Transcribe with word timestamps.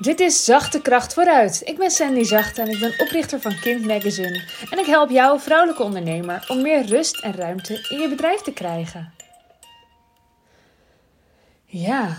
Dit 0.00 0.20
is 0.20 0.44
Zachte 0.44 0.80
Kracht 0.82 1.14
Vooruit. 1.14 1.62
Ik 1.64 1.78
ben 1.78 1.90
Sandy 1.90 2.22
Zacht 2.22 2.58
en 2.58 2.68
ik 2.68 2.80
ben 2.80 3.00
oprichter 3.00 3.40
van 3.40 3.60
Kind 3.60 3.86
Magazine. 3.86 4.44
En 4.70 4.78
ik 4.78 4.86
help 4.86 5.10
jou, 5.10 5.40
vrouwelijke 5.40 5.82
ondernemer, 5.82 6.46
om 6.48 6.62
meer 6.62 6.86
rust 6.86 7.22
en 7.22 7.32
ruimte 7.32 7.86
in 7.88 8.00
je 8.00 8.08
bedrijf 8.08 8.40
te 8.40 8.52
krijgen. 8.52 9.12
Ja, 11.64 12.18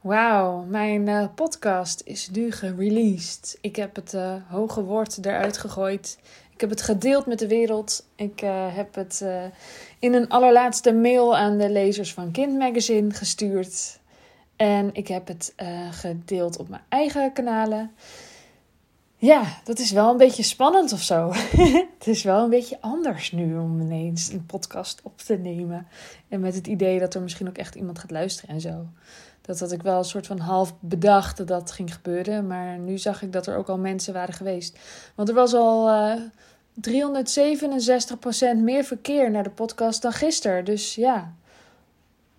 wauw, 0.00 0.62
mijn 0.62 1.06
uh, 1.06 1.26
podcast 1.34 2.02
is 2.04 2.28
nu 2.32 2.52
gereleased. 2.52 3.58
Ik 3.60 3.76
heb 3.76 3.96
het 3.96 4.12
uh, 4.12 4.34
hoge 4.48 4.82
woord 4.82 5.26
eruit 5.26 5.58
gegooid. 5.58 6.18
Ik 6.52 6.60
heb 6.60 6.70
het 6.70 6.82
gedeeld 6.82 7.26
met 7.26 7.38
de 7.38 7.48
wereld. 7.48 8.06
Ik 8.16 8.42
uh, 8.42 8.76
heb 8.76 8.94
het 8.94 9.24
in 9.98 10.14
een 10.14 10.28
allerlaatste 10.28 10.92
mail 10.92 11.36
aan 11.36 11.58
de 11.58 11.70
lezers 11.70 12.12
van 12.12 12.30
Kind 12.30 12.58
Magazine 12.58 13.10
gestuurd. 13.10 14.02
En 14.56 14.90
ik 14.92 15.08
heb 15.08 15.26
het 15.26 15.54
uh, 15.62 15.92
gedeeld 15.92 16.56
op 16.56 16.68
mijn 16.68 16.82
eigen 16.88 17.32
kanalen. 17.32 17.90
Ja, 19.16 19.44
dat 19.64 19.78
is 19.78 19.90
wel 19.90 20.10
een 20.10 20.16
beetje 20.16 20.42
spannend 20.42 20.92
of 20.92 21.02
zo. 21.02 21.32
het 21.98 22.06
is 22.06 22.22
wel 22.22 22.44
een 22.44 22.50
beetje 22.50 22.80
anders 22.80 23.32
nu 23.32 23.56
om 23.56 23.80
ineens 23.80 24.28
een 24.28 24.46
podcast 24.46 25.00
op 25.02 25.18
te 25.18 25.34
nemen. 25.36 25.86
En 26.28 26.40
met 26.40 26.54
het 26.54 26.66
idee 26.66 26.98
dat 26.98 27.14
er 27.14 27.22
misschien 27.22 27.48
ook 27.48 27.58
echt 27.58 27.74
iemand 27.74 27.98
gaat 27.98 28.10
luisteren 28.10 28.54
en 28.54 28.60
zo. 28.60 28.86
Dat 29.40 29.60
had 29.60 29.72
ik 29.72 29.82
wel 29.82 29.98
een 29.98 30.04
soort 30.04 30.26
van 30.26 30.38
half 30.38 30.74
bedacht 30.80 31.36
dat 31.36 31.48
dat 31.48 31.70
ging 31.70 31.94
gebeuren. 31.94 32.46
Maar 32.46 32.78
nu 32.78 32.98
zag 32.98 33.22
ik 33.22 33.32
dat 33.32 33.46
er 33.46 33.56
ook 33.56 33.68
al 33.68 33.78
mensen 33.78 34.12
waren 34.12 34.34
geweest. 34.34 34.78
Want 35.14 35.28
er 35.28 35.34
was 35.34 35.54
al 35.54 35.88
uh, 35.88 36.20
367% 38.56 38.56
meer 38.56 38.84
verkeer 38.84 39.30
naar 39.30 39.42
de 39.42 39.50
podcast 39.50 40.02
dan 40.02 40.12
gisteren. 40.12 40.64
Dus 40.64 40.94
ja, 40.94 41.34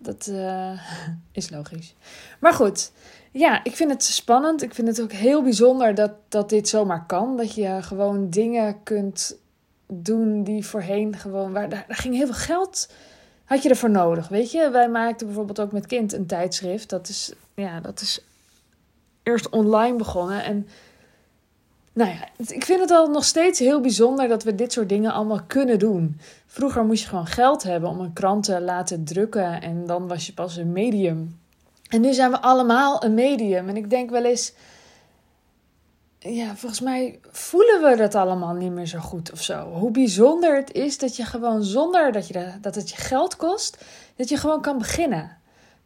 dat 0.06 0.26
uh, 0.30 0.80
is 1.32 1.50
logisch. 1.50 1.94
Maar 2.40 2.52
goed, 2.52 2.92
ja, 3.30 3.64
ik 3.64 3.76
vind 3.76 3.90
het 3.90 4.02
spannend. 4.02 4.62
Ik 4.62 4.74
vind 4.74 4.88
het 4.88 5.00
ook 5.00 5.12
heel 5.12 5.42
bijzonder 5.42 5.94
dat, 5.94 6.12
dat 6.28 6.48
dit 6.48 6.68
zomaar 6.68 7.06
kan. 7.06 7.36
Dat 7.36 7.54
je 7.54 7.78
gewoon 7.82 8.30
dingen 8.30 8.82
kunt 8.82 9.38
doen 9.86 10.44
die 10.44 10.66
voorheen 10.66 11.16
gewoon... 11.16 11.52
Waar, 11.52 11.68
daar, 11.68 11.84
daar 11.88 11.96
ging 11.96 12.14
heel 12.14 12.26
veel 12.26 12.34
geld... 12.34 12.88
Had 13.46 13.62
je 13.62 13.68
ervoor 13.68 13.90
nodig, 13.90 14.28
weet 14.28 14.50
je? 14.50 14.70
Wij 14.70 14.88
maakten 14.88 15.26
bijvoorbeeld 15.26 15.60
ook 15.60 15.72
met 15.72 15.86
kind 15.86 16.12
een 16.12 16.26
tijdschrift. 16.26 16.88
Dat 16.88 17.08
is, 17.08 17.32
ja, 17.54 17.80
dat 17.80 18.00
is 18.00 18.24
eerst 19.22 19.48
online 19.48 19.96
begonnen. 19.96 20.44
En 20.44 20.68
nou 21.96 22.10
ja, 22.10 22.28
ik 22.46 22.64
vind 22.64 22.80
het 22.80 22.90
al 22.90 23.06
nog 23.06 23.24
steeds 23.24 23.58
heel 23.58 23.80
bijzonder 23.80 24.28
dat 24.28 24.42
we 24.42 24.54
dit 24.54 24.72
soort 24.72 24.88
dingen 24.88 25.12
allemaal 25.12 25.42
kunnen 25.46 25.78
doen. 25.78 26.20
Vroeger 26.46 26.84
moest 26.84 27.02
je 27.02 27.08
gewoon 27.08 27.26
geld 27.26 27.62
hebben 27.62 27.90
om 27.90 28.00
een 28.00 28.12
krant 28.12 28.44
te 28.44 28.60
laten 28.60 29.04
drukken 29.04 29.62
en 29.62 29.86
dan 29.86 30.08
was 30.08 30.26
je 30.26 30.32
pas 30.32 30.56
een 30.56 30.72
medium. 30.72 31.40
En 31.88 32.00
nu 32.00 32.12
zijn 32.12 32.30
we 32.30 32.40
allemaal 32.40 33.04
een 33.04 33.14
medium. 33.14 33.68
En 33.68 33.76
ik 33.76 33.90
denk 33.90 34.10
wel 34.10 34.24
eens, 34.24 34.52
ja, 36.18 36.56
volgens 36.56 36.80
mij 36.80 37.20
voelen 37.30 37.82
we 37.82 37.96
dat 37.96 38.14
allemaal 38.14 38.54
niet 38.54 38.72
meer 38.72 38.86
zo 38.86 38.98
goed 38.98 39.32
of 39.32 39.42
zo. 39.42 39.72
Hoe 39.72 39.90
bijzonder 39.90 40.56
het 40.56 40.72
is 40.72 40.98
dat 40.98 41.16
je 41.16 41.24
gewoon 41.24 41.62
zonder 41.62 42.12
dat, 42.12 42.28
je 42.28 42.50
dat 42.60 42.74
het 42.74 42.90
je 42.90 42.96
geld 42.96 43.36
kost, 43.36 43.84
dat 44.16 44.28
je 44.28 44.36
gewoon 44.36 44.60
kan 44.60 44.78
beginnen. 44.78 45.36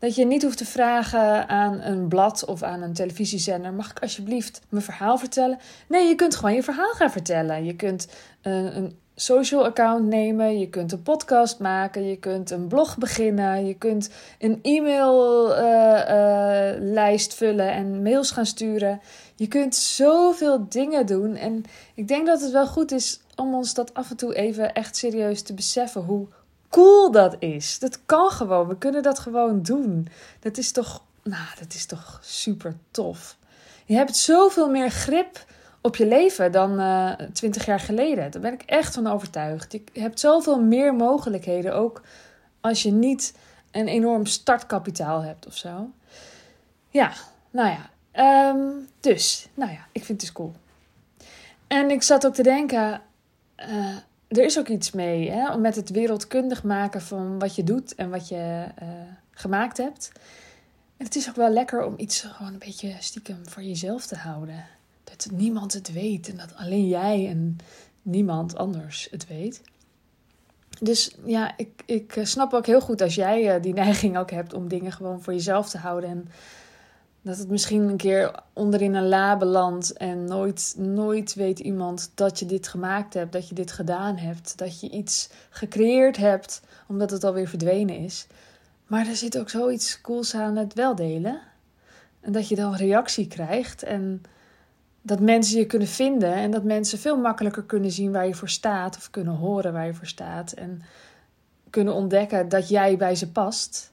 Dat 0.01 0.15
je 0.15 0.27
niet 0.27 0.43
hoeft 0.43 0.59
te 0.59 0.65
vragen 0.65 1.49
aan 1.49 1.81
een 1.81 2.09
blad 2.09 2.45
of 2.45 2.63
aan 2.63 2.83
een 2.83 2.93
televisiezender: 2.93 3.73
mag 3.73 3.91
ik 3.91 3.99
alsjeblieft 3.99 4.61
mijn 4.69 4.85
verhaal 4.85 5.19
vertellen? 5.19 5.59
Nee, 5.89 6.09
je 6.09 6.15
kunt 6.15 6.37
gewoon 6.37 6.55
je 6.55 6.63
verhaal 6.63 6.93
gaan 6.93 7.11
vertellen. 7.11 7.65
Je 7.65 7.77
kunt 7.77 8.09
een, 8.43 8.77
een 8.77 8.99
social 9.15 9.65
account 9.65 10.07
nemen, 10.07 10.59
je 10.59 10.69
kunt 10.69 10.93
een 10.93 11.03
podcast 11.03 11.59
maken, 11.59 12.07
je 12.07 12.17
kunt 12.17 12.51
een 12.51 12.67
blog 12.67 12.99
beginnen, 12.99 13.67
je 13.67 13.75
kunt 13.75 14.11
een 14.39 14.59
e-maillijst 14.63 17.33
uh, 17.33 17.35
uh, 17.39 17.39
vullen 17.39 17.73
en 17.73 18.03
mails 18.03 18.31
gaan 18.31 18.47
sturen. 18.47 19.01
Je 19.37 19.49
kunt 19.49 19.75
zoveel 19.75 20.67
dingen 20.69 21.07
doen. 21.07 21.37
En 21.37 21.65
ik 21.95 22.09
denk 22.09 22.27
dat 22.27 22.41
het 22.41 22.51
wel 22.51 22.67
goed 22.67 22.93
is 22.93 23.21
om 23.37 23.55
ons 23.55 23.75
dat 23.75 23.95
af 23.95 24.11
en 24.11 24.17
toe 24.17 24.35
even 24.35 24.73
echt 24.73 24.97
serieus 24.97 25.43
te 25.43 25.55
beseffen. 25.55 26.03
Hoe 26.03 26.27
cool 26.71 27.11
dat 27.11 27.37
is. 27.39 27.79
Dat 27.79 28.01
kan 28.07 28.31
gewoon. 28.31 28.69
We 28.69 28.79
kunnen 28.79 29.03
dat 29.03 29.19
gewoon 29.19 29.63
doen. 29.63 30.09
Dat 30.41 30.59
is 30.59 30.73
toch, 30.73 31.03
nou, 31.23 31.49
dat 31.59 31.75
is 31.75 31.87
toch 31.87 32.19
super 32.23 32.77
tof. 32.91 33.37
Je 33.85 33.95
hebt 33.95 34.17
zoveel 34.17 34.71
meer 34.71 34.91
grip 34.91 35.45
op 35.81 35.97
je 35.97 36.07
leven 36.07 36.53
dan 36.53 36.81
uh, 36.81 37.13
twintig 37.33 37.67
jaar 37.67 37.81
geleden. 37.81 38.31
Daar 38.31 38.41
ben 38.41 38.53
ik 38.53 38.63
echt 38.63 38.95
van 38.95 39.07
overtuigd. 39.07 39.73
Je 39.73 40.01
hebt 40.01 40.21
zoveel 40.21 40.61
meer 40.61 40.95
mogelijkheden, 40.95 41.75
ook 41.75 42.03
als 42.61 42.83
je 42.83 42.91
niet 42.91 43.35
een 43.71 43.89
enorm 43.89 44.27
startkapitaal 44.27 45.23
hebt 45.23 45.47
of 45.47 45.57
zo. 45.57 45.91
Ja, 46.89 47.13
nou 47.51 47.69
ja. 47.69 47.91
Um, 48.53 48.89
dus, 49.01 49.49
nou 49.55 49.73
ja, 49.73 49.87
ik 49.93 50.05
vind 50.05 50.09
het 50.09 50.21
dus 50.21 50.33
cool. 50.33 50.53
En 51.67 51.91
ik 51.91 52.03
zat 52.03 52.27
ook 52.27 52.35
te 52.35 52.43
denken, 52.43 53.03
uh, 53.57 53.97
er 54.31 54.45
is 54.45 54.59
ook 54.59 54.69
iets 54.69 54.91
mee, 54.91 55.31
hè, 55.31 55.59
met 55.59 55.77
het 55.77 55.91
wereldkundig 55.91 56.63
maken 56.63 57.03
van 57.03 57.39
wat 57.39 57.55
je 57.55 57.65
doet 57.65 57.95
en 57.95 58.11
wat 58.11 58.29
je 58.29 58.65
uh, 58.83 58.89
gemaakt 59.31 59.77
hebt. 59.77 60.13
En 60.97 61.05
het 61.05 61.17
is 61.17 61.29
ook 61.29 61.37
wel 61.37 61.51
lekker 61.51 61.85
om 61.85 61.95
iets 61.97 62.21
gewoon 62.21 62.53
een 62.53 62.59
beetje 62.59 62.97
stiekem 62.99 63.49
voor 63.49 63.63
jezelf 63.63 64.07
te 64.07 64.17
houden. 64.17 64.67
Dat 65.05 65.29
niemand 65.33 65.73
het 65.73 65.93
weet 65.93 66.29
en 66.29 66.37
dat 66.37 66.57
alleen 66.57 66.89
jij 66.89 67.29
en 67.29 67.57
niemand 68.03 68.57
anders 68.57 69.09
het 69.11 69.27
weet. 69.27 69.63
Dus 70.81 71.17
ja, 71.25 71.53
ik, 71.57 71.83
ik 71.87 72.21
snap 72.23 72.53
ook 72.53 72.67
heel 72.67 72.81
goed 72.81 73.01
als 73.01 73.15
jij 73.15 73.57
uh, 73.57 73.63
die 73.63 73.75
neiging 73.75 74.19
ook 74.19 74.31
hebt 74.31 74.55
om 74.55 74.69
dingen 74.69 74.93
gewoon 74.93 75.23
voor 75.23 75.33
jezelf 75.33 75.69
te 75.69 75.79
houden. 75.79 76.11
En 76.11 76.29
dat 77.23 77.39
het 77.39 77.49
misschien 77.49 77.89
een 77.89 77.97
keer 77.97 78.41
onderin 78.53 78.95
een 78.95 79.09
la 79.09 79.37
belandt 79.37 79.93
en 79.93 80.25
nooit, 80.25 80.75
nooit 80.79 81.35
weet 81.35 81.59
iemand 81.59 82.13
dat 82.15 82.39
je 82.39 82.47
dit 82.47 82.69
gemaakt 82.69 83.15
hebt, 83.15 83.33
dat 83.33 83.49
je 83.49 83.55
dit 83.55 83.73
gedaan 83.73 84.17
hebt, 84.17 84.59
dat 84.59 84.81
je 84.81 84.91
iets 84.91 85.31
gecreëerd 85.51 86.17
hebt 86.17 86.61
omdat 86.89 87.11
het 87.11 87.25
alweer 87.25 87.49
verdwenen 87.49 87.97
is. 87.97 88.27
Maar 88.87 89.07
er 89.07 89.17
zit 89.17 89.39
ook 89.39 89.51
zoiets 89.51 90.01
cools 90.01 90.35
aan 90.35 90.57
het 90.57 90.75
wel 90.75 90.95
delen. 90.95 91.41
En 92.21 92.33
dat 92.33 92.49
je 92.49 92.55
dan 92.55 92.75
reactie 92.75 93.27
krijgt 93.27 93.83
en 93.83 94.23
dat 95.03 95.21
mensen 95.21 95.59
je 95.59 95.67
kunnen 95.67 95.89
vinden 95.89 96.35
en 96.35 96.51
dat 96.51 96.65
mensen 96.65 96.99
veel 96.99 97.17
makkelijker 97.17 97.63
kunnen 97.63 97.91
zien 97.91 98.13
waar 98.13 98.27
je 98.27 98.35
voor 98.35 98.49
staat 98.49 98.97
of 98.97 99.11
kunnen 99.11 99.35
horen 99.35 99.73
waar 99.73 99.87
je 99.87 99.95
voor 99.95 100.07
staat 100.07 100.53
en 100.53 100.83
kunnen 101.71 101.95
ontdekken 101.95 102.49
dat 102.49 102.69
jij 102.69 102.97
bij 102.97 103.15
ze 103.15 103.31
past. 103.31 103.93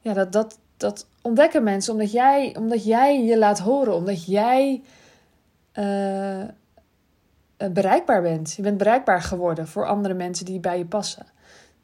Ja, 0.00 0.12
dat, 0.12 0.32
dat, 0.32 0.58
dat 0.76 1.06
ontdekken 1.22 1.62
mensen 1.62 1.92
omdat 1.92 2.12
jij, 2.12 2.56
omdat 2.58 2.84
jij 2.84 3.24
je 3.24 3.38
laat 3.38 3.58
horen, 3.58 3.94
omdat 3.94 4.26
jij 4.26 4.82
uh, 5.74 6.44
bereikbaar 7.72 8.22
bent. 8.22 8.52
Je 8.52 8.62
bent 8.62 8.78
bereikbaar 8.78 9.22
geworden 9.22 9.68
voor 9.68 9.86
andere 9.86 10.14
mensen 10.14 10.44
die 10.44 10.60
bij 10.60 10.78
je 10.78 10.86
passen. 10.86 11.26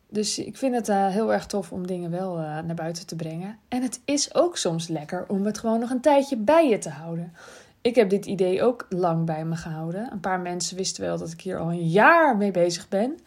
Dus 0.08 0.38
ik 0.38 0.56
vind 0.56 0.74
het 0.74 0.88
uh, 0.88 1.08
heel 1.08 1.32
erg 1.32 1.46
tof 1.46 1.72
om 1.72 1.86
dingen 1.86 2.10
wel 2.10 2.36
naar 2.36 2.74
buiten 2.74 3.06
te 3.06 3.16
brengen. 3.16 3.58
En 3.68 3.82
het 3.82 4.00
is 4.04 4.34
ook 4.34 4.56
soms 4.56 4.88
lekker 4.88 5.24
om 5.28 5.44
het 5.44 5.58
gewoon 5.58 5.80
nog 5.80 5.90
een 5.90 6.00
tijdje 6.00 6.36
bij 6.36 6.68
je 6.68 6.78
te 6.78 6.90
houden. 6.90 7.32
Ik 7.80 7.94
heb 7.94 8.10
dit 8.10 8.26
idee 8.26 8.62
ook 8.62 8.86
lang 8.88 9.26
bij 9.26 9.44
me 9.44 9.56
gehouden. 9.56 10.12
Een 10.12 10.20
paar 10.20 10.40
mensen 10.40 10.76
wisten 10.76 11.04
wel 11.04 11.18
dat 11.18 11.32
ik 11.32 11.40
hier 11.40 11.58
al 11.58 11.70
een 11.70 11.88
jaar 11.88 12.36
mee 12.36 12.50
bezig 12.50 12.88
ben. 12.88 13.18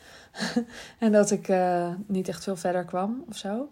en 1.00 1.12
dat 1.12 1.32
ik 1.32 1.54
niet 2.06 2.28
echt 2.28 2.44
veel 2.44 2.56
verder 2.56 2.86
kwam 2.86 3.24
of 3.30 3.38
zo. 3.38 3.70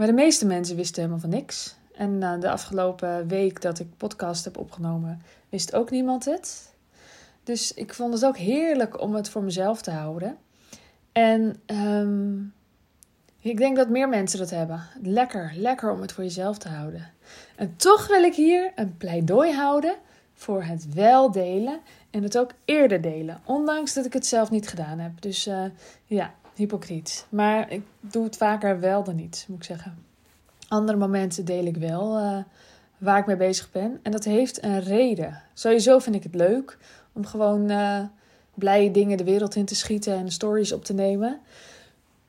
Maar 0.00 0.08
de 0.08 0.14
meeste 0.14 0.46
mensen 0.46 0.76
wisten 0.76 1.02
helemaal 1.02 1.20
van 1.20 1.30
niks. 1.30 1.76
En 1.94 2.10
uh, 2.10 2.40
de 2.40 2.50
afgelopen 2.50 3.28
week 3.28 3.62
dat 3.62 3.78
ik 3.78 3.96
podcast 3.96 4.44
heb 4.44 4.58
opgenomen, 4.58 5.22
wist 5.48 5.74
ook 5.74 5.90
niemand 5.90 6.24
het. 6.24 6.74
Dus 7.44 7.74
ik 7.74 7.94
vond 7.94 8.12
het 8.12 8.24
ook 8.24 8.36
heerlijk 8.36 9.00
om 9.00 9.14
het 9.14 9.28
voor 9.28 9.42
mezelf 9.42 9.82
te 9.82 9.90
houden. 9.90 10.36
En 11.12 11.56
um, 11.66 12.52
ik 13.40 13.56
denk 13.56 13.76
dat 13.76 13.88
meer 13.88 14.08
mensen 14.08 14.38
dat 14.38 14.50
hebben. 14.50 14.82
Lekker, 15.02 15.52
lekker 15.56 15.90
om 15.92 16.00
het 16.00 16.12
voor 16.12 16.24
jezelf 16.24 16.58
te 16.58 16.68
houden. 16.68 17.10
En 17.56 17.76
toch 17.76 18.06
wil 18.06 18.22
ik 18.22 18.34
hier 18.34 18.72
een 18.74 18.96
pleidooi 18.96 19.52
houden 19.52 19.94
voor 20.34 20.62
het 20.62 20.94
wel 20.94 21.30
delen 21.30 21.80
en 22.10 22.22
het 22.22 22.38
ook 22.38 22.50
eerder 22.64 23.00
delen. 23.00 23.40
Ondanks 23.44 23.94
dat 23.94 24.04
ik 24.04 24.12
het 24.12 24.26
zelf 24.26 24.50
niet 24.50 24.68
gedaan 24.68 24.98
heb. 24.98 25.20
Dus 25.20 25.46
uh, 25.46 25.64
ja, 26.04 26.34
hypocriet. 26.54 27.26
Maar 27.28 27.70
ik 27.70 27.82
doe 28.00 28.24
het 28.24 28.36
vaker 28.36 28.80
wel 28.80 29.04
dan 29.04 29.16
niet, 29.16 29.44
moet 29.48 29.58
ik 29.58 29.64
zeggen. 29.64 30.04
Andere 30.68 30.98
momenten 30.98 31.44
deel 31.44 31.64
ik 31.64 31.76
wel 31.76 32.18
uh, 32.18 32.36
waar 32.98 33.18
ik 33.18 33.26
mee 33.26 33.36
bezig 33.36 33.70
ben. 33.70 34.00
En 34.02 34.12
dat 34.12 34.24
heeft 34.24 34.62
een 34.62 34.80
reden. 34.80 35.42
Sowieso 35.54 35.98
vind 35.98 36.16
ik 36.16 36.22
het 36.22 36.34
leuk 36.34 36.78
om 37.12 37.26
gewoon 37.26 37.70
uh, 37.70 38.00
blije 38.54 38.90
dingen 38.90 39.16
de 39.16 39.24
wereld 39.24 39.54
in 39.54 39.64
te 39.64 39.74
schieten 39.74 40.14
en 40.14 40.32
stories 40.32 40.72
op 40.72 40.84
te 40.84 40.94
nemen. 40.94 41.40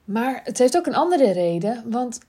Maar 0.06 0.42
het 0.44 0.58
heeft 0.58 0.78
ook 0.78 0.86
een 0.86 0.96
andere 0.96 1.32
reden. 1.32 1.84
Want 1.86 2.20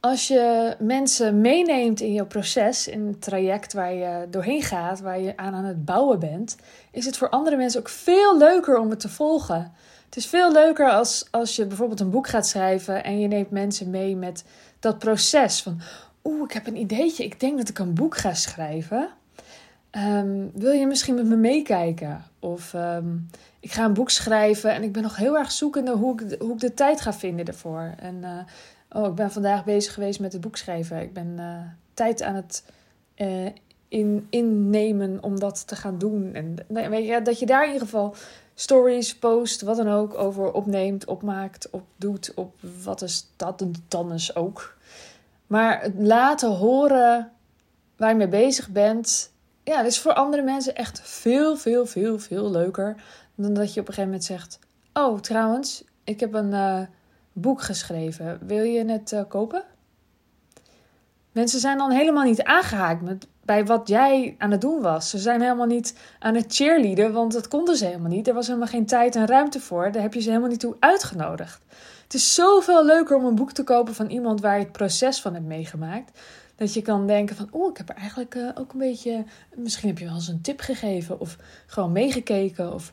als 0.00 0.28
je 0.28 0.76
mensen 0.78 1.40
meeneemt 1.40 2.00
in 2.00 2.12
je 2.12 2.24
proces, 2.24 2.88
in 2.88 3.06
het 3.06 3.22
traject 3.22 3.72
waar 3.72 3.92
je 3.94 4.26
doorheen 4.30 4.62
gaat, 4.62 5.00
waar 5.00 5.20
je 5.20 5.36
aan 5.36 5.54
aan 5.54 5.64
het 5.64 5.84
bouwen 5.84 6.18
bent, 6.18 6.56
is 6.90 7.04
het 7.04 7.16
voor 7.16 7.28
andere 7.28 7.56
mensen 7.56 7.80
ook 7.80 7.88
veel 7.88 8.38
leuker 8.38 8.78
om 8.78 8.90
het 8.90 9.00
te 9.00 9.08
volgen. 9.08 9.72
Het 10.14 10.22
is 10.22 10.30
veel 10.30 10.52
leuker 10.52 10.90
als, 10.90 11.26
als 11.30 11.56
je 11.56 11.66
bijvoorbeeld 11.66 12.00
een 12.00 12.10
boek 12.10 12.28
gaat 12.28 12.46
schrijven 12.46 13.04
en 13.04 13.20
je 13.20 13.28
neemt 13.28 13.50
mensen 13.50 13.90
mee 13.90 14.16
met 14.16 14.44
dat 14.80 14.98
proces 14.98 15.62
van, 15.62 15.80
oeh, 16.24 16.42
ik 16.44 16.52
heb 16.52 16.66
een 16.66 16.76
ideetje, 16.76 17.24
ik 17.24 17.40
denk 17.40 17.58
dat 17.58 17.68
ik 17.68 17.78
een 17.78 17.94
boek 17.94 18.16
ga 18.16 18.34
schrijven. 18.34 19.08
Ehm, 19.90 20.46
wil 20.52 20.72
je 20.72 20.86
misschien 20.86 21.14
met 21.14 21.26
me 21.26 21.36
meekijken? 21.36 22.24
Of 22.38 22.74
ehm, 22.74 23.16
ik 23.60 23.72
ga 23.72 23.84
een 23.84 23.92
boek 23.92 24.10
schrijven 24.10 24.72
en 24.74 24.82
ik 24.82 24.92
ben 24.92 25.02
nog 25.02 25.16
heel 25.16 25.38
erg 25.38 25.52
zoekende 25.52 25.92
hoe 25.92 26.20
ik, 26.20 26.40
hoe 26.40 26.52
ik 26.52 26.60
de 26.60 26.74
tijd 26.74 27.00
ga 27.00 27.12
vinden 27.12 27.46
ervoor. 27.46 27.94
En 27.98 28.14
uh, 28.22 29.02
oh, 29.02 29.08
ik 29.08 29.14
ben 29.14 29.30
vandaag 29.30 29.64
bezig 29.64 29.94
geweest 29.94 30.20
met 30.20 30.32
het 30.32 30.40
boek 30.40 30.56
schrijven. 30.56 31.02
Ik 31.02 31.12
ben 31.12 31.36
uh, 31.38 31.60
tijd 31.94 32.22
aan 32.22 32.34
het 32.34 32.64
uh, 33.16 33.48
in, 33.94 34.26
innemen 34.30 35.18
om 35.22 35.38
dat 35.38 35.66
te 35.66 35.76
gaan 35.76 35.98
doen. 35.98 36.34
En 36.34 36.56
nou, 36.68 36.88
weet 36.88 37.06
je, 37.06 37.22
dat 37.22 37.38
je 37.38 37.46
daar 37.46 37.66
in 37.66 37.72
ieder 37.72 37.86
geval 37.86 38.14
stories, 38.54 39.16
post, 39.16 39.60
wat 39.60 39.76
dan 39.76 39.88
ook 39.88 40.14
over 40.14 40.52
opneemt, 40.52 41.04
opmaakt, 41.04 41.70
opdoet, 41.70 42.32
op 42.34 42.54
wat 42.84 43.02
is 43.02 43.26
dat 43.36 43.64
dan 43.88 44.12
is 44.12 44.36
ook. 44.36 44.76
Maar 45.46 45.82
het 45.82 45.94
laten 45.98 46.50
horen 46.50 47.30
waar 47.96 48.08
je 48.08 48.14
mee 48.14 48.28
bezig 48.28 48.68
bent, 48.68 49.32
ja, 49.62 49.76
dat 49.76 49.86
is 49.86 50.00
voor 50.00 50.14
andere 50.14 50.42
mensen 50.42 50.74
echt 50.74 51.00
veel, 51.00 51.56
veel, 51.56 51.86
veel, 51.86 52.18
veel 52.18 52.50
leuker 52.50 52.96
dan 53.34 53.54
dat 53.54 53.74
je 53.74 53.80
op 53.80 53.88
een 53.88 53.94
gegeven 53.94 54.10
moment 54.10 54.24
zegt: 54.24 54.58
Oh, 54.92 55.20
trouwens, 55.20 55.84
ik 56.04 56.20
heb 56.20 56.34
een 56.34 56.50
uh, 56.50 56.80
boek 57.32 57.62
geschreven. 57.62 58.38
Wil 58.46 58.62
je 58.64 58.84
het 58.84 59.12
uh, 59.12 59.22
kopen? 59.28 59.64
Mensen 61.34 61.60
zijn 61.60 61.78
dan 61.78 61.90
helemaal 61.90 62.24
niet 62.24 62.42
aangehaakt 62.42 63.02
met, 63.02 63.26
bij 63.44 63.64
wat 63.64 63.88
jij 63.88 64.34
aan 64.38 64.50
het 64.50 64.60
doen 64.60 64.80
was. 64.80 65.10
Ze 65.10 65.18
zijn 65.18 65.40
helemaal 65.40 65.66
niet 65.66 65.94
aan 66.18 66.34
het 66.34 66.54
cheerleaden, 66.54 67.12
want 67.12 67.32
dat 67.32 67.48
konden 67.48 67.76
ze 67.76 67.84
helemaal 67.84 68.10
niet. 68.10 68.28
Er 68.28 68.34
was 68.34 68.46
helemaal 68.46 68.68
geen 68.68 68.86
tijd 68.86 69.16
en 69.16 69.26
ruimte 69.26 69.60
voor. 69.60 69.92
Daar 69.92 70.02
heb 70.02 70.14
je 70.14 70.20
ze 70.20 70.28
helemaal 70.28 70.48
niet 70.48 70.60
toe 70.60 70.76
uitgenodigd. 70.78 71.62
Het 72.02 72.14
is 72.14 72.34
zoveel 72.34 72.84
leuker 72.84 73.16
om 73.16 73.24
een 73.24 73.34
boek 73.34 73.52
te 73.52 73.64
kopen 73.64 73.94
van 73.94 74.10
iemand 74.10 74.40
waar 74.40 74.58
je 74.58 74.62
het 74.62 74.72
proces 74.72 75.20
van 75.20 75.34
hebt 75.34 75.46
meegemaakt. 75.46 76.20
Dat 76.56 76.74
je 76.74 76.82
kan 76.82 77.06
denken 77.06 77.36
van, 77.36 77.48
oh, 77.50 77.70
ik 77.70 77.76
heb 77.76 77.88
er 77.88 77.96
eigenlijk 77.96 78.34
uh, 78.34 78.48
ook 78.54 78.72
een 78.72 78.78
beetje... 78.78 79.24
Misschien 79.54 79.88
heb 79.88 79.98
je 79.98 80.04
wel 80.04 80.14
eens 80.14 80.28
een 80.28 80.40
tip 80.40 80.60
gegeven 80.60 81.20
of 81.20 81.36
gewoon 81.66 81.92
meegekeken. 81.92 82.72
Of 82.72 82.92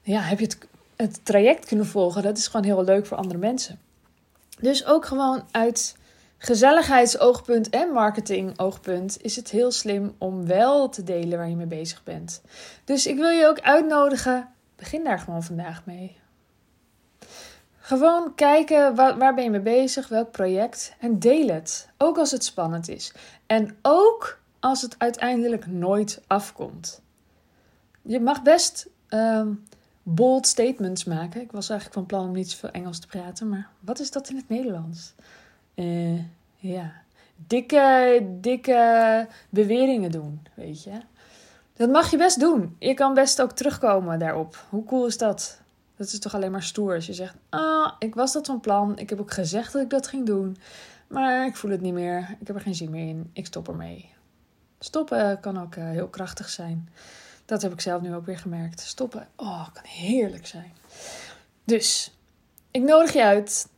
ja, 0.00 0.20
heb 0.20 0.38
je 0.38 0.44
het, 0.44 0.58
het 0.96 1.24
traject 1.24 1.66
kunnen 1.66 1.86
volgen. 1.86 2.22
Dat 2.22 2.38
is 2.38 2.46
gewoon 2.46 2.66
heel 2.66 2.84
leuk 2.84 3.06
voor 3.06 3.16
andere 3.16 3.38
mensen. 3.38 3.78
Dus 4.60 4.86
ook 4.86 5.06
gewoon 5.06 5.42
uit 5.50 5.96
gezelligheidsoogpunt 6.42 7.70
en 7.70 7.92
marketingoogpunt 7.92 9.22
is 9.22 9.36
het 9.36 9.50
heel 9.50 9.70
slim 9.70 10.14
om 10.18 10.46
wel 10.46 10.88
te 10.88 11.02
delen 11.02 11.38
waar 11.38 11.48
je 11.48 11.56
mee 11.56 11.66
bezig 11.66 12.02
bent. 12.02 12.42
Dus 12.84 13.06
ik 13.06 13.16
wil 13.16 13.30
je 13.30 13.46
ook 13.46 13.60
uitnodigen, 13.60 14.48
begin 14.76 15.04
daar 15.04 15.18
gewoon 15.18 15.42
vandaag 15.42 15.86
mee. 15.86 16.16
Gewoon 17.78 18.34
kijken 18.34 18.94
waar, 18.94 19.18
waar 19.18 19.34
ben 19.34 19.44
je 19.44 19.50
mee 19.50 19.60
bezig, 19.60 20.08
welk 20.08 20.30
project 20.30 20.94
en 21.00 21.18
deel 21.18 21.48
het. 21.48 21.88
Ook 21.98 22.18
als 22.18 22.30
het 22.30 22.44
spannend 22.44 22.88
is. 22.88 23.12
En 23.46 23.76
ook 23.82 24.38
als 24.60 24.82
het 24.82 24.94
uiteindelijk 24.98 25.66
nooit 25.66 26.22
afkomt. 26.26 27.00
Je 28.02 28.20
mag 28.20 28.42
best 28.42 28.88
um, 29.08 29.64
bold 30.02 30.46
statements 30.46 31.04
maken. 31.04 31.40
Ik 31.40 31.52
was 31.52 31.68
eigenlijk 31.68 31.98
van 31.98 32.06
plan 32.06 32.28
om 32.28 32.34
niet 32.34 32.50
zoveel 32.50 32.70
Engels 32.70 32.98
te 32.98 33.06
praten, 33.06 33.48
maar 33.48 33.68
wat 33.80 34.00
is 34.00 34.10
dat 34.10 34.28
in 34.28 34.36
het 34.36 34.48
Nederlands? 34.48 35.14
Uh, 35.74 36.20
ja, 36.56 36.92
dikke, 37.46 38.26
dikke 38.40 39.26
beweringen 39.48 40.10
doen, 40.10 40.46
weet 40.54 40.82
je. 40.82 41.00
Dat 41.76 41.90
mag 41.90 42.10
je 42.10 42.16
best 42.16 42.40
doen. 42.40 42.76
Je 42.78 42.94
kan 42.94 43.14
best 43.14 43.42
ook 43.42 43.52
terugkomen 43.52 44.18
daarop. 44.18 44.64
Hoe 44.68 44.84
cool 44.84 45.06
is 45.06 45.18
dat? 45.18 45.60
Dat 45.96 46.06
is 46.06 46.18
toch 46.18 46.34
alleen 46.34 46.50
maar 46.50 46.62
stoer 46.62 46.94
als 46.94 47.06
je 47.06 47.12
zegt: 47.12 47.34
Ah, 47.48 47.92
ik 47.98 48.14
was 48.14 48.32
dat 48.32 48.46
van 48.46 48.60
plan. 48.60 48.98
Ik 48.98 49.10
heb 49.10 49.20
ook 49.20 49.32
gezegd 49.32 49.72
dat 49.72 49.82
ik 49.82 49.90
dat 49.90 50.06
ging 50.06 50.26
doen. 50.26 50.56
Maar 51.06 51.46
ik 51.46 51.56
voel 51.56 51.70
het 51.70 51.80
niet 51.80 51.92
meer. 51.92 52.36
Ik 52.40 52.46
heb 52.46 52.56
er 52.56 52.62
geen 52.62 52.74
zin 52.74 52.90
meer 52.90 53.08
in. 53.08 53.30
Ik 53.32 53.46
stop 53.46 53.68
ermee. 53.68 54.10
Stoppen 54.78 55.40
kan 55.40 55.60
ook 55.60 55.74
uh, 55.74 55.84
heel 55.84 56.08
krachtig 56.08 56.48
zijn. 56.48 56.88
Dat 57.44 57.62
heb 57.62 57.72
ik 57.72 57.80
zelf 57.80 58.02
nu 58.02 58.14
ook 58.14 58.26
weer 58.26 58.38
gemerkt. 58.38 58.80
Stoppen, 58.80 59.28
oh, 59.36 59.68
kan 59.72 59.84
heerlijk 59.84 60.46
zijn. 60.46 60.72
Dus, 61.64 62.16
ik 62.70 62.82
nodig 62.82 63.12
je 63.12 63.22
uit. 63.22 63.68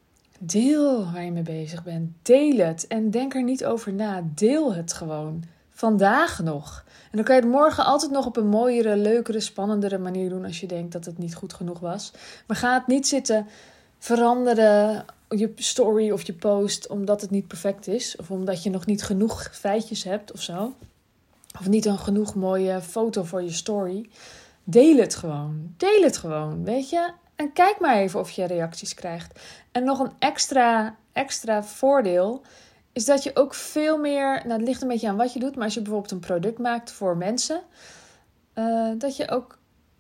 Deel 0.47 1.13
waar 1.13 1.25
je 1.25 1.31
mee 1.31 1.43
bezig 1.43 1.83
bent. 1.83 2.11
Deel 2.23 2.57
het 2.57 2.87
en 2.87 3.11
denk 3.11 3.35
er 3.35 3.43
niet 3.43 3.65
over 3.65 3.93
na. 3.93 4.23
Deel 4.35 4.75
het 4.75 4.93
gewoon. 4.93 5.45
Vandaag 5.71 6.43
nog. 6.43 6.85
En 6.87 7.17
dan 7.17 7.25
kan 7.25 7.35
je 7.35 7.41
het 7.41 7.51
morgen 7.51 7.85
altijd 7.85 8.11
nog 8.11 8.27
op 8.27 8.37
een 8.37 8.47
mooiere, 8.47 8.97
leukere, 8.97 9.41
spannendere 9.41 9.99
manier 9.99 10.29
doen 10.29 10.45
als 10.45 10.61
je 10.61 10.67
denkt 10.67 10.93
dat 10.93 11.05
het 11.05 11.19
niet 11.19 11.35
goed 11.35 11.53
genoeg 11.53 11.81
was. 11.81 12.13
Maar 12.47 12.57
ga 12.57 12.75
het 12.75 12.87
niet 12.87 13.09
zitten 13.09 13.47
veranderen 13.99 15.05
je 15.29 15.53
story 15.57 16.11
of 16.11 16.23
je 16.23 16.33
post 16.33 16.89
omdat 16.89 17.21
het 17.21 17.31
niet 17.31 17.47
perfect 17.47 17.87
is. 17.87 18.17
Of 18.17 18.31
omdat 18.31 18.63
je 18.63 18.71
nog 18.71 18.87
niet 18.87 19.03
genoeg 19.03 19.49
feitjes 19.53 20.05
hebt 20.05 20.33
of 20.33 20.43
zo. 20.43 20.75
Of 21.61 21.69
niet 21.69 21.85
een 21.85 21.99
genoeg 21.99 22.35
mooie 22.35 22.81
foto 22.81 23.23
voor 23.23 23.43
je 23.43 23.53
story. 23.53 24.09
Deel 24.65 24.97
het 24.97 25.15
gewoon. 25.15 25.75
Deel 25.77 26.03
het 26.03 26.17
gewoon, 26.17 26.65
weet 26.65 26.91
je. 26.91 27.13
En 27.37 27.53
kijk 27.53 27.81
maar 27.81 27.97
even 27.97 28.21
of 28.21 28.31
je 28.31 28.45
reacties 28.45 28.95
krijgt. 28.95 29.41
En 29.73 29.85
nog 29.85 29.99
een 29.99 30.13
extra, 30.19 30.97
extra 31.13 31.63
voordeel 31.63 32.43
is 32.93 33.05
dat 33.05 33.23
je 33.23 33.37
ook 33.37 33.55
veel 33.55 33.99
meer. 33.99 34.43
Nou, 34.45 34.59
het 34.59 34.69
ligt 34.69 34.83
een 34.83 34.89
beetje 34.89 35.09
aan 35.09 35.17
wat 35.17 35.33
je 35.33 35.39
doet, 35.39 35.55
maar 35.55 35.65
als 35.65 35.75
je 35.75 35.81
bijvoorbeeld 35.81 36.13
een 36.13 36.21
product 36.21 36.59
maakt 36.59 36.91
voor 36.93 37.17
mensen, 37.17 37.63
uh, 38.55 38.91
dat 38.99 39.17
je 39.17 39.31
ook 39.31 39.59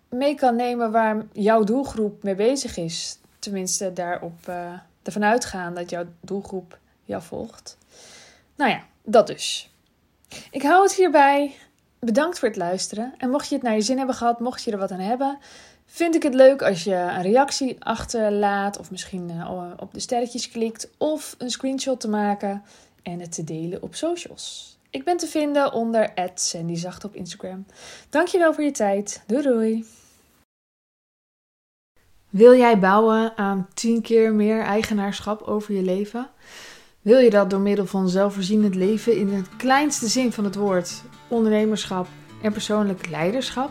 mee 0.09 0.35
kan 0.35 0.57
nemen 0.57 0.91
waar 0.91 1.27
jouw 1.33 1.65
doelgroep 1.65 2.23
mee 2.23 2.35
bezig 2.35 2.77
is. 2.77 3.19
Tenminste, 3.39 3.93
daarop 3.93 4.49
uh, 4.49 4.73
ervan 5.03 5.25
uitgaan 5.25 5.75
dat 5.75 5.91
jouw 5.91 6.05
doelgroep 6.21 6.79
jou 7.05 7.23
volgt. 7.23 7.79
Nou 8.57 8.71
ja, 8.71 8.83
dat 9.03 9.27
dus. 9.27 9.71
Ik 10.51 10.63
hou 10.63 10.83
het 10.83 10.95
hierbij. 10.95 11.57
Bedankt 11.99 12.39
voor 12.39 12.49
het 12.49 12.57
luisteren. 12.57 13.15
En 13.19 13.31
mocht 13.31 13.49
je 13.49 13.55
het 13.55 13.65
naar 13.65 13.75
je 13.75 13.81
zin 13.81 13.97
hebben 13.97 14.15
gehad, 14.15 14.41
mocht 14.41 14.63
je 14.63 14.71
er 14.71 14.79
wat 14.79 14.91
aan 14.91 14.99
hebben, 14.99 15.39
vind 15.87 16.15
ik 16.15 16.23
het 16.23 16.35
leuk 16.35 16.63
als 16.63 16.85
je 16.85 16.95
een 16.95 17.23
reactie 17.23 17.77
achterlaat. 17.79 18.79
Of 18.79 18.91
misschien 18.91 19.31
uh, 19.31 19.71
op 19.77 19.95
de 19.95 20.01
sterretjes 20.01 20.51
klikt. 20.51 20.91
Of 20.99 21.35
een 21.39 21.51
screenshot 21.51 22.01
te 22.01 22.09
maken 22.09 22.63
en 23.03 23.21
het 23.21 23.33
te 23.33 23.45
delen 23.45 23.83
op 23.83 23.95
socials. 23.95 24.79
Ik 24.91 25.05
ben 25.05 25.17
te 25.17 25.27
vinden 25.27 25.73
onder 25.73 26.13
@sandyzacht 26.35 27.05
op 27.05 27.15
Instagram. 27.15 27.67
Dankjewel 28.11 28.55
voor 28.55 28.65
je 28.65 28.71
tijd. 28.71 29.23
Doei 29.27 29.43
doei. 29.43 29.85
Wil 32.31 32.57
jij 32.57 32.79
bouwen 32.79 33.37
aan 33.37 33.69
10 33.75 34.03
keer 34.03 34.33
meer 34.33 34.63
eigenaarschap 34.63 35.43
over 35.43 35.75
je 35.75 35.83
leven? 35.83 36.31
Wil 37.03 37.19
je 37.19 37.31
dat 37.31 37.51
door 37.51 37.61
middel 37.61 37.87
van 37.87 38.09
zelfvoorzienend 38.09 38.75
leven 38.75 39.17
in 39.17 39.29
het 39.29 39.57
kleinste 39.57 40.09
zin 40.09 40.33
van 40.33 40.45
het 40.45 40.55
woord, 40.55 41.03
ondernemerschap 41.29 42.06
en 42.43 42.53
persoonlijk 42.53 43.08
leiderschap? 43.08 43.70